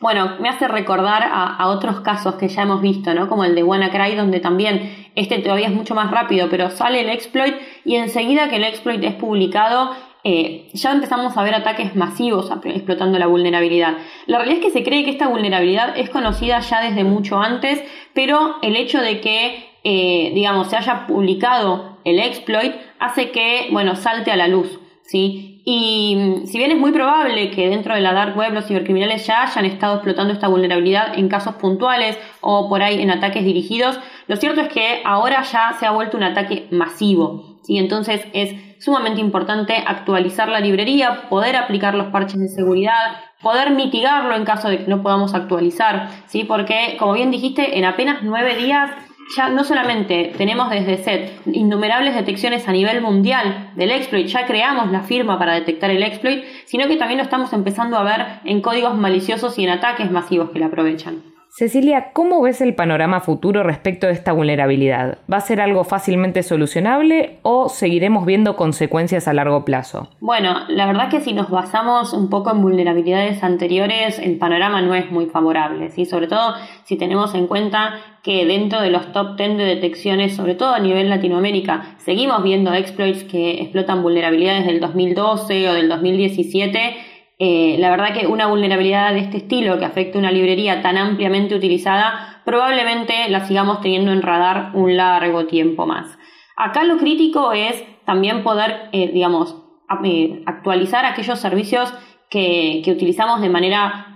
Bueno, 0.00 0.36
me 0.40 0.48
hace 0.48 0.68
recordar 0.68 1.24
a, 1.24 1.66
otros 1.68 2.00
casos 2.00 2.36
que 2.36 2.48
ya 2.48 2.62
hemos 2.62 2.80
visto, 2.80 3.12
¿no? 3.14 3.28
Como 3.28 3.44
el 3.44 3.54
de 3.54 3.64
WannaCry, 3.64 4.14
donde 4.14 4.40
también 4.40 5.10
este 5.16 5.38
todavía 5.40 5.68
es 5.68 5.74
mucho 5.74 5.94
más 5.94 6.10
rápido, 6.10 6.48
pero 6.48 6.70
sale 6.70 7.00
el 7.00 7.10
exploit 7.10 7.54
y 7.84 7.96
enseguida 7.96 8.48
que 8.48 8.56
el 8.56 8.64
exploit 8.64 9.02
es 9.02 9.14
publicado, 9.14 9.90
eh, 10.24 10.68
ya 10.74 10.92
empezamos 10.92 11.36
a 11.36 11.42
ver 11.42 11.54
ataques 11.54 11.94
masivos 11.94 12.50
explotando 12.64 13.18
la 13.18 13.26
vulnerabilidad. 13.26 13.98
La 14.26 14.38
realidad 14.38 14.58
es 14.58 14.66
que 14.66 14.78
se 14.78 14.84
cree 14.84 15.04
que 15.04 15.10
esta 15.10 15.28
vulnerabilidad 15.28 15.96
es 15.98 16.10
conocida 16.10 16.60
ya 16.60 16.80
desde 16.80 17.04
mucho 17.04 17.38
antes, 17.38 17.82
pero 18.14 18.56
el 18.62 18.76
hecho 18.76 19.00
de 19.00 19.20
que, 19.20 19.70
eh, 19.84 20.32
digamos, 20.34 20.68
se 20.68 20.76
haya 20.76 21.06
publicado 21.06 21.98
el 22.04 22.18
exploit 22.18 22.74
hace 22.98 23.30
que, 23.30 23.68
bueno, 23.70 23.94
salte 23.94 24.30
a 24.30 24.36
la 24.36 24.48
luz. 24.48 24.80
¿sí? 25.02 25.62
Y 25.64 26.16
mm, 26.16 26.46
si 26.46 26.58
bien 26.58 26.70
es 26.72 26.78
muy 26.78 26.92
probable 26.92 27.50
que 27.50 27.68
dentro 27.68 27.94
de 27.94 28.00
la 28.00 28.12
dark 28.12 28.36
web 28.36 28.52
los 28.52 28.66
cibercriminales 28.66 29.26
ya 29.26 29.42
hayan 29.42 29.66
estado 29.66 29.94
explotando 29.96 30.32
esta 30.32 30.48
vulnerabilidad 30.48 31.18
en 31.18 31.28
casos 31.28 31.54
puntuales 31.56 32.18
o 32.40 32.68
por 32.68 32.82
ahí 32.82 33.00
en 33.00 33.10
ataques 33.10 33.44
dirigidos, 33.44 34.00
lo 34.26 34.36
cierto 34.36 34.62
es 34.62 34.68
que 34.68 35.00
ahora 35.04 35.42
ya 35.42 35.76
se 35.78 35.86
ha 35.86 35.90
vuelto 35.90 36.16
un 36.16 36.24
ataque 36.24 36.66
masivo. 36.70 37.58
¿sí? 37.62 37.78
Entonces 37.78 38.26
es 38.32 38.67
sumamente 38.80 39.20
importante 39.20 39.82
actualizar 39.86 40.48
la 40.48 40.60
librería, 40.60 41.28
poder 41.28 41.56
aplicar 41.56 41.94
los 41.94 42.08
parches 42.08 42.40
de 42.40 42.48
seguridad, 42.48 43.16
poder 43.42 43.70
mitigarlo 43.70 44.34
en 44.34 44.44
caso 44.44 44.68
de 44.68 44.78
que 44.78 44.88
no 44.88 45.02
podamos 45.02 45.34
actualizar, 45.34 46.10
¿sí? 46.26 46.44
porque 46.44 46.96
como 46.98 47.12
bien 47.12 47.30
dijiste, 47.30 47.78
en 47.78 47.84
apenas 47.84 48.18
nueve 48.22 48.56
días 48.56 48.90
ya 49.36 49.50
no 49.50 49.62
solamente 49.62 50.32
tenemos 50.38 50.70
desde 50.70 50.96
SET 50.96 51.46
innumerables 51.52 52.14
detecciones 52.14 52.66
a 52.66 52.72
nivel 52.72 53.02
mundial 53.02 53.70
del 53.76 53.90
exploit, 53.90 54.26
ya 54.26 54.46
creamos 54.46 54.90
la 54.90 55.02
firma 55.02 55.38
para 55.38 55.54
detectar 55.54 55.90
el 55.90 56.02
exploit, 56.02 56.44
sino 56.64 56.88
que 56.88 56.96
también 56.96 57.18
lo 57.18 57.24
estamos 57.24 57.52
empezando 57.52 57.98
a 57.98 58.04
ver 58.04 58.26
en 58.44 58.62
códigos 58.62 58.96
maliciosos 58.96 59.58
y 59.58 59.64
en 59.64 59.70
ataques 59.70 60.10
masivos 60.10 60.50
que 60.50 60.58
la 60.58 60.66
aprovechan. 60.66 61.37
Cecilia, 61.58 62.12
¿cómo 62.12 62.40
ves 62.40 62.60
el 62.60 62.76
panorama 62.76 63.18
futuro 63.18 63.64
respecto 63.64 64.06
de 64.06 64.12
esta 64.12 64.30
vulnerabilidad? 64.30 65.18
¿Va 65.28 65.38
a 65.38 65.40
ser 65.40 65.60
algo 65.60 65.82
fácilmente 65.82 66.44
solucionable 66.44 67.40
o 67.42 67.68
seguiremos 67.68 68.24
viendo 68.24 68.54
consecuencias 68.54 69.26
a 69.26 69.32
largo 69.32 69.64
plazo? 69.64 70.08
Bueno, 70.20 70.54
la 70.68 70.86
verdad 70.86 71.10
que 71.10 71.20
si 71.20 71.32
nos 71.32 71.50
basamos 71.50 72.12
un 72.12 72.30
poco 72.30 72.52
en 72.52 72.62
vulnerabilidades 72.62 73.42
anteriores, 73.42 74.20
el 74.20 74.38
panorama 74.38 74.82
no 74.82 74.94
es 74.94 75.10
muy 75.10 75.26
favorable, 75.26 75.90
¿sí? 75.90 76.04
sobre 76.04 76.28
todo 76.28 76.54
si 76.84 76.96
tenemos 76.96 77.34
en 77.34 77.48
cuenta 77.48 77.96
que 78.22 78.46
dentro 78.46 78.80
de 78.80 78.90
los 78.90 79.10
top 79.10 79.36
10 79.36 79.56
de 79.56 79.64
detecciones, 79.64 80.36
sobre 80.36 80.54
todo 80.54 80.74
a 80.74 80.78
nivel 80.78 81.10
Latinoamérica, 81.10 81.96
seguimos 81.98 82.44
viendo 82.44 82.72
exploits 82.72 83.24
que 83.24 83.62
explotan 83.62 84.04
vulnerabilidades 84.04 84.64
del 84.64 84.78
2012 84.78 85.70
o 85.70 85.74
del 85.74 85.88
2017 85.88 87.07
eh, 87.40 87.76
la 87.78 87.90
verdad 87.90 88.12
que 88.12 88.26
una 88.26 88.46
vulnerabilidad 88.46 89.12
de 89.12 89.20
este 89.20 89.36
estilo 89.36 89.78
que 89.78 89.84
afecte 89.84 90.18
una 90.18 90.32
librería 90.32 90.82
tan 90.82 90.96
ampliamente 90.96 91.54
utilizada, 91.54 92.42
probablemente 92.44 93.28
la 93.28 93.46
sigamos 93.46 93.80
teniendo 93.80 94.10
en 94.10 94.22
radar 94.22 94.72
un 94.74 94.96
largo 94.96 95.46
tiempo 95.46 95.86
más. 95.86 96.18
Acá 96.56 96.82
lo 96.82 96.98
crítico 96.98 97.52
es 97.52 97.84
también 98.04 98.42
poder, 98.42 98.88
eh, 98.90 99.10
digamos, 99.12 99.56
eh, 100.04 100.42
actualizar 100.46 101.04
aquellos 101.04 101.38
servicios 101.38 101.94
que, 102.28 102.82
utilizamos 102.88 103.40
de 103.40 103.48
manera 103.48 104.14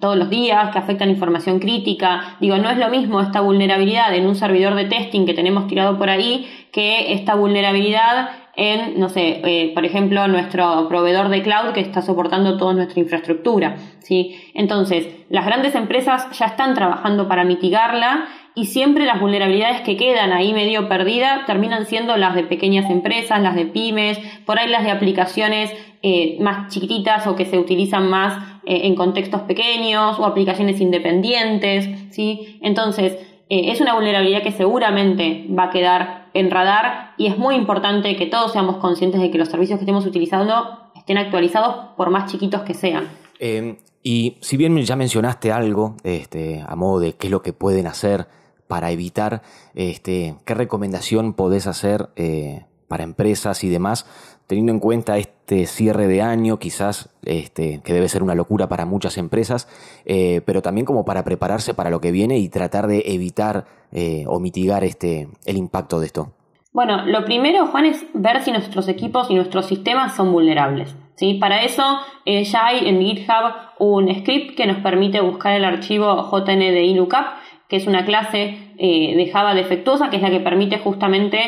todos 0.00 0.16
los 0.16 0.30
días, 0.30 0.70
que 0.70 0.78
afectan 0.78 1.10
información 1.10 1.58
crítica. 1.58 2.36
Digo, 2.40 2.56
no 2.56 2.70
es 2.70 2.78
lo 2.78 2.88
mismo 2.88 3.20
esta 3.20 3.42
vulnerabilidad 3.42 4.14
en 4.14 4.26
un 4.26 4.34
servidor 4.34 4.74
de 4.76 4.86
testing 4.86 5.26
que 5.26 5.34
tenemos 5.34 5.66
tirado 5.66 5.98
por 5.98 6.08
ahí 6.08 6.48
que 6.72 7.12
esta 7.12 7.34
vulnerabilidad 7.34 8.30
en, 8.56 8.98
no 8.98 9.08
sé, 9.08 9.40
eh, 9.44 9.72
por 9.74 9.84
ejemplo, 9.84 10.26
nuestro 10.28 10.88
proveedor 10.88 11.28
de 11.28 11.42
cloud 11.42 11.72
que 11.72 11.80
está 11.80 12.02
soportando 12.02 12.56
toda 12.56 12.74
nuestra 12.74 13.00
infraestructura. 13.00 13.76
¿sí? 14.00 14.36
Entonces, 14.54 15.08
las 15.28 15.46
grandes 15.46 15.74
empresas 15.74 16.26
ya 16.38 16.46
están 16.46 16.74
trabajando 16.74 17.28
para 17.28 17.44
mitigarla 17.44 18.26
y 18.54 18.66
siempre 18.66 19.06
las 19.06 19.20
vulnerabilidades 19.20 19.82
que 19.82 19.96
quedan 19.96 20.32
ahí 20.32 20.52
medio 20.52 20.88
perdidas 20.88 21.46
terminan 21.46 21.86
siendo 21.86 22.16
las 22.16 22.34
de 22.34 22.42
pequeñas 22.42 22.90
empresas, 22.90 23.40
las 23.40 23.54
de 23.54 23.66
pymes, 23.66 24.18
por 24.44 24.58
ahí 24.58 24.68
las 24.68 24.82
de 24.82 24.90
aplicaciones 24.90 25.72
eh, 26.02 26.36
más 26.40 26.72
chiquititas 26.72 27.26
o 27.26 27.36
que 27.36 27.44
se 27.44 27.58
utilizan 27.58 28.08
más 28.10 28.60
eh, 28.66 28.80
en 28.84 28.96
contextos 28.96 29.42
pequeños 29.42 30.18
o 30.18 30.26
aplicaciones 30.26 30.80
independientes. 30.80 31.88
¿sí? 32.10 32.58
Entonces, 32.62 33.16
es 33.52 33.80
una 33.80 33.94
vulnerabilidad 33.94 34.44
que 34.44 34.52
seguramente 34.52 35.44
va 35.50 35.64
a 35.64 35.70
quedar 35.70 36.19
en 36.34 36.50
radar 36.50 37.12
y 37.16 37.26
es 37.26 37.38
muy 37.38 37.54
importante 37.54 38.16
que 38.16 38.26
todos 38.26 38.52
seamos 38.52 38.76
conscientes 38.76 39.20
de 39.20 39.30
que 39.30 39.38
los 39.38 39.48
servicios 39.48 39.78
que 39.78 39.84
estemos 39.84 40.06
utilizando 40.06 40.90
estén 40.96 41.18
actualizados 41.18 41.94
por 41.96 42.10
más 42.10 42.30
chiquitos 42.30 42.62
que 42.62 42.74
sean. 42.74 43.08
Em, 43.38 43.76
y 44.02 44.36
si 44.40 44.56
bien 44.56 44.76
ya 44.82 44.96
mencionaste 44.96 45.52
algo 45.52 45.96
este, 46.04 46.64
a 46.66 46.76
modo 46.76 47.00
de 47.00 47.14
qué 47.14 47.26
es 47.26 47.30
lo 47.30 47.42
que 47.42 47.52
pueden 47.52 47.86
hacer 47.86 48.28
para 48.66 48.90
evitar, 48.90 49.42
este, 49.74 50.36
¿qué 50.44 50.54
recomendación 50.54 51.34
podés 51.34 51.66
hacer 51.66 52.10
eh, 52.16 52.64
para 52.90 53.04
empresas 53.04 53.64
y 53.64 53.70
demás 53.70 54.04
teniendo 54.50 54.72
en 54.72 54.80
cuenta 54.80 55.16
este 55.16 55.64
cierre 55.66 56.08
de 56.08 56.22
año, 56.22 56.58
quizás 56.58 57.08
este, 57.24 57.80
que 57.84 57.92
debe 57.92 58.08
ser 58.08 58.24
una 58.24 58.34
locura 58.34 58.68
para 58.68 58.84
muchas 58.84 59.16
empresas, 59.16 59.68
eh, 60.04 60.40
pero 60.44 60.60
también 60.60 60.84
como 60.84 61.04
para 61.04 61.22
prepararse 61.22 61.72
para 61.72 61.88
lo 61.88 62.00
que 62.00 62.10
viene 62.10 62.36
y 62.38 62.48
tratar 62.48 62.88
de 62.88 63.04
evitar 63.06 63.66
eh, 63.92 64.24
o 64.26 64.40
mitigar 64.40 64.82
este, 64.82 65.28
el 65.46 65.56
impacto 65.56 66.00
de 66.00 66.06
esto? 66.06 66.32
Bueno, 66.72 67.06
lo 67.06 67.24
primero, 67.24 67.68
Juan, 67.68 67.86
es 67.86 68.04
ver 68.12 68.42
si 68.42 68.50
nuestros 68.50 68.88
equipos 68.88 69.30
y 69.30 69.36
nuestros 69.36 69.66
sistemas 69.66 70.16
son 70.16 70.32
vulnerables. 70.32 70.96
¿sí? 71.14 71.34
Para 71.34 71.62
eso 71.62 72.00
eh, 72.24 72.42
ya 72.42 72.66
hay 72.66 72.88
en 72.88 73.00
GitHub 73.00 73.54
un 73.78 74.12
script 74.12 74.56
que 74.56 74.66
nos 74.66 74.78
permite 74.78 75.20
buscar 75.20 75.52
el 75.52 75.64
archivo 75.64 76.28
JNDI 76.28 76.94
Lookup, 76.94 77.26
que 77.68 77.76
es 77.76 77.86
una 77.86 78.04
clase 78.04 78.72
de 78.76 79.30
Java 79.32 79.54
defectuosa, 79.54 80.10
que 80.10 80.16
es 80.16 80.22
la 80.22 80.30
que 80.30 80.40
permite 80.40 80.78
justamente 80.78 81.38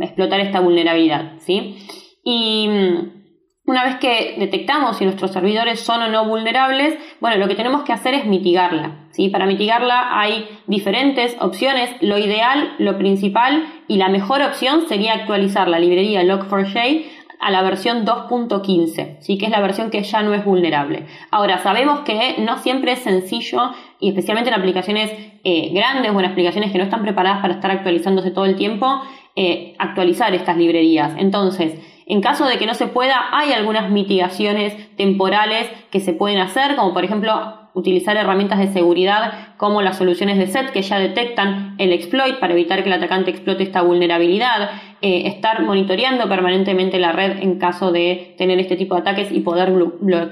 explotar 0.00 0.40
esta 0.40 0.60
vulnerabilidad, 0.60 1.32
¿sí? 1.38 1.78
Y 2.24 2.68
mm, 2.68 3.20
una 3.66 3.84
vez 3.84 3.96
que 3.96 4.36
detectamos 4.38 4.96
si 4.96 5.04
nuestros 5.04 5.32
servidores 5.32 5.80
son 5.80 6.02
o 6.02 6.08
no 6.08 6.26
vulnerables, 6.26 6.98
bueno, 7.20 7.36
lo 7.36 7.48
que 7.48 7.54
tenemos 7.54 7.82
que 7.82 7.92
hacer 7.92 8.14
es 8.14 8.26
mitigarla, 8.26 9.06
¿sí? 9.10 9.28
Para 9.28 9.46
mitigarla 9.46 10.18
hay 10.20 10.48
diferentes 10.66 11.36
opciones. 11.40 11.90
Lo 12.00 12.18
ideal, 12.18 12.74
lo 12.78 12.98
principal 12.98 13.64
y 13.86 13.96
la 13.96 14.08
mejor 14.08 14.42
opción 14.42 14.88
sería 14.88 15.14
actualizar 15.14 15.68
la 15.68 15.78
librería 15.78 16.22
Log4j 16.22 17.04
a 17.40 17.50
la 17.50 17.62
versión 17.62 18.04
2.15, 18.04 19.16
¿sí? 19.20 19.38
que 19.38 19.46
es 19.46 19.50
la 19.50 19.60
versión 19.60 19.90
que 19.90 20.02
ya 20.02 20.22
no 20.22 20.34
es 20.34 20.44
vulnerable. 20.44 21.06
Ahora, 21.30 21.58
sabemos 21.58 22.00
que 22.00 22.36
no 22.38 22.58
siempre 22.58 22.92
es 22.92 22.98
sencillo, 23.00 23.72
y 23.98 24.10
especialmente 24.10 24.50
en 24.50 24.60
aplicaciones 24.60 25.10
eh, 25.42 25.70
grandes 25.72 26.12
o 26.12 26.20
en 26.20 26.26
aplicaciones 26.26 26.70
que 26.70 26.78
no 26.78 26.84
están 26.84 27.02
preparadas 27.02 27.40
para 27.40 27.54
estar 27.54 27.70
actualizándose 27.70 28.30
todo 28.30 28.44
el 28.44 28.56
tiempo, 28.56 29.00
eh, 29.36 29.74
actualizar 29.78 30.34
estas 30.34 30.56
librerías. 30.56 31.14
Entonces, 31.18 31.74
en 32.06 32.20
caso 32.20 32.46
de 32.46 32.58
que 32.58 32.66
no 32.66 32.74
se 32.74 32.88
pueda, 32.88 33.28
hay 33.32 33.52
algunas 33.52 33.90
mitigaciones 33.90 34.96
temporales 34.96 35.70
que 35.90 36.00
se 36.00 36.12
pueden 36.12 36.38
hacer, 36.38 36.74
como 36.74 36.92
por 36.92 37.04
ejemplo 37.04 37.60
utilizar 37.74 38.16
herramientas 38.16 38.58
de 38.58 38.72
seguridad 38.72 39.54
como 39.56 39.80
las 39.80 39.96
soluciones 39.96 40.38
de 40.38 40.48
SET 40.48 40.70
que 40.70 40.82
ya 40.82 40.98
detectan 40.98 41.76
el 41.78 41.92
exploit 41.92 42.40
para 42.40 42.52
evitar 42.52 42.82
que 42.82 42.88
el 42.88 42.94
atacante 42.94 43.30
explote 43.30 43.62
esta 43.62 43.82
vulnerabilidad, 43.82 44.70
eh, 45.02 45.22
estar 45.26 45.62
monitoreando 45.62 46.28
permanentemente 46.28 46.98
la 46.98 47.12
red 47.12 47.42
en 47.42 47.58
caso 47.58 47.90
de 47.92 48.34
tener 48.36 48.58
este 48.58 48.76
tipo 48.76 48.94
de 48.94 49.00
ataques 49.00 49.32
y 49.32 49.40
poder 49.40 49.72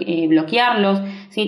eh, 0.00 0.26
bloquearlos. 0.28 1.00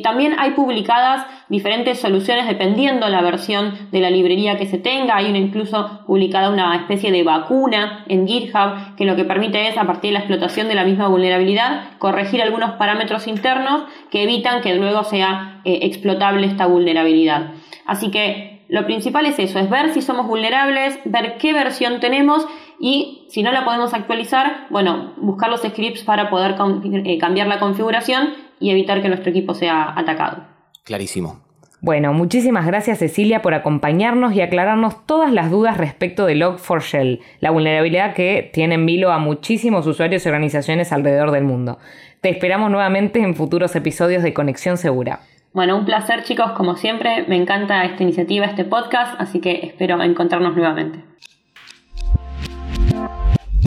También 0.03 0.37
hay 0.39 0.53
publicadas 0.53 1.27
diferentes 1.49 1.99
soluciones 1.99 2.47
dependiendo 2.47 3.09
la 3.09 3.23
versión 3.23 3.75
de 3.91 4.01
la 4.01 4.09
librería 4.09 4.57
que 4.57 4.67
se 4.67 4.79
tenga. 4.79 5.17
Hay 5.17 5.29
una 5.29 5.39
incluso 5.39 6.03
publicada 6.07 6.51
una 6.51 6.77
especie 6.77 7.11
de 7.11 7.23
vacuna 7.23 8.05
en 8.09 8.27
GitHub 8.27 8.95
que 8.97 9.05
lo 9.05 9.17
que 9.17 9.25
permite 9.25 9.69
es, 9.69 9.77
a 9.77 9.85
partir 9.85 10.11
de 10.11 10.13
la 10.15 10.19
explotación 10.21 10.69
de 10.69 10.77
la 10.77 10.85
misma 10.85 11.09
vulnerabilidad, 11.09 11.99
corregir 11.99 12.41
algunos 12.41 12.73
parámetros 12.73 13.27
internos 13.27 13.83
que 14.11 14.23
evitan 14.23 14.61
que 14.61 14.75
luego 14.75 15.05
sea 15.05 15.61
eh, 15.65 15.81
explotable 15.83 16.47
esta 16.47 16.67
vulnerabilidad. 16.67 17.53
Así 17.85 18.11
que 18.11 18.61
lo 18.69 18.87
principal 18.87 19.27
es 19.27 19.39
eso, 19.41 19.59
es 19.59 19.69
ver 19.69 19.93
si 19.93 20.01
somos 20.01 20.29
vulnerables, 20.29 21.01
ver 21.05 21.39
qué 21.39 21.53
versión 21.53 21.99
tenemos 21.99 22.47
y 22.81 23.27
si 23.29 23.43
no 23.43 23.53
la 23.53 23.65
podemos 23.67 23.93
actualizar, 23.93 24.67
bueno, 24.71 25.13
buscar 25.19 25.51
los 25.51 25.61
scripts 25.61 26.03
para 26.03 26.31
poder 26.31 26.57
eh, 27.05 27.19
cambiar 27.19 27.47
la 27.47 27.61
configuración 27.61 28.31
y 28.59 28.71
evitar 28.71 29.03
que 29.03 29.09
nuestro 29.09 29.31
equipo 29.31 29.53
sea 29.53 29.93
atacado. 29.95 30.45
Clarísimo. 30.85 31.43
Bueno, 31.83 32.13
muchísimas 32.13 32.67
gracias 32.67 32.99
Cecilia 32.99 33.43
por 33.43 33.55
acompañarnos 33.55 34.35
y 34.35 34.41
aclararnos 34.41 35.07
todas 35.07 35.33
las 35.33 35.51
dudas 35.51 35.77
respecto 35.77 36.25
de 36.27 36.37
Log4Shell, 36.37 37.21
la 37.41 37.51
vulnerabilidad 37.51 38.15
que 38.15 38.51
tiene 38.53 38.75
en 38.75 38.87
vilo 38.87 39.13
a 39.13 39.19
muchísimos 39.19 39.87
usuarios 39.87 40.25
y 40.25 40.29
organizaciones 40.29 40.93
alrededor 40.93 41.31
del 41.31 41.45
mundo. 41.45 41.79
Te 42.23 42.31
esperamos 42.31 42.71
nuevamente 42.71 43.21
en 43.21 43.35
futuros 43.35 43.77
episodios 43.77 44.23
de 44.23 44.35
Conexión 44.35 44.77
Segura. 44.79 45.21
Bueno, 45.53 45.77
un 45.77 45.85
placer 45.85 46.23
chicos, 46.23 46.53
como 46.53 46.77
siempre, 46.77 47.25
me 47.29 47.37
encanta 47.37 47.85
esta 47.85 48.03
iniciativa, 48.03 48.47
este 48.47 48.65
podcast, 48.65 49.21
así 49.21 49.41
que 49.41 49.67
espero 49.67 50.03
encontrarnos 50.03 50.55
nuevamente. 50.55 51.01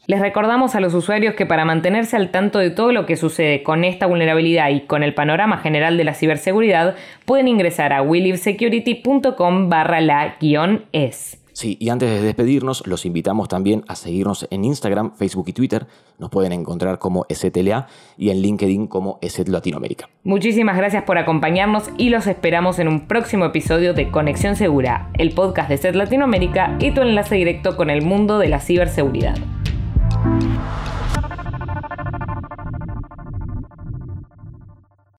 Les 0.05 0.19
recordamos 0.19 0.75
a 0.75 0.81
los 0.81 0.93
usuarios 0.93 1.33
que 1.35 1.45
para 1.45 1.63
mantenerse 1.63 2.17
al 2.17 2.29
tanto 2.29 2.59
de 2.59 2.71
todo 2.71 2.91
lo 2.91 3.05
que 3.05 3.15
sucede 3.15 3.63
con 3.63 3.85
esta 3.85 4.05
vulnerabilidad 4.05 4.69
y 4.69 4.81
con 4.81 5.01
el 5.01 5.13
panorama 5.13 5.59
general 5.59 5.95
de 5.95 6.03
la 6.03 6.13
ciberseguridad, 6.13 6.95
pueden 7.23 7.47
ingresar 7.47 7.93
a 7.93 8.01
willivesecurity.com 8.01 9.69
barra 9.69 10.01
la-es. 10.01 11.39
Sí, 11.53 11.77
y 11.79 11.89
antes 11.89 12.09
de 12.09 12.21
despedirnos, 12.21 12.85
los 12.85 13.05
invitamos 13.05 13.47
también 13.47 13.85
a 13.87 13.95
seguirnos 13.95 14.45
en 14.49 14.65
Instagram, 14.65 15.15
Facebook 15.15 15.45
y 15.47 15.53
Twitter. 15.53 15.85
Nos 16.17 16.31
pueden 16.31 16.51
encontrar 16.51 16.99
como 16.99 17.25
STLA 17.31 17.87
y 18.17 18.31
en 18.31 18.41
LinkedIn 18.41 18.87
como 18.87 19.19
ESET 19.21 19.47
Latinoamérica. 19.47 20.09
Muchísimas 20.23 20.75
gracias 20.75 21.03
por 21.03 21.17
acompañarnos 21.17 21.91
y 21.97 22.09
los 22.09 22.27
esperamos 22.27 22.79
en 22.79 22.87
un 22.89 23.07
próximo 23.07 23.45
episodio 23.45 23.93
de 23.93 24.09
Conexión 24.09 24.55
Segura, 24.57 25.11
el 25.17 25.33
podcast 25.33 25.69
de 25.69 25.77
SET 25.77 25.95
Latinoamérica 25.95 26.75
y 26.79 26.91
tu 26.91 27.01
enlace 27.01 27.35
directo 27.35 27.77
con 27.77 27.89
el 27.89 28.01
mundo 28.01 28.39
de 28.39 28.49
la 28.49 28.59
ciberseguridad. 28.59 29.35
Música 30.23 30.92